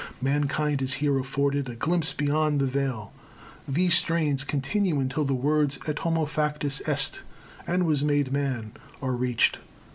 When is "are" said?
8.99-9.11